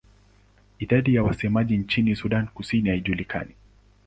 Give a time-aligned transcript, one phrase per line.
[0.79, 3.55] Idadi ya wasemaji nchini Sudan Kusini haijulikani.